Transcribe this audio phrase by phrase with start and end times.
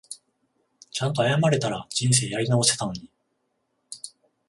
[0.89, 3.07] ちゃんと謝れたら人生やり直せたのに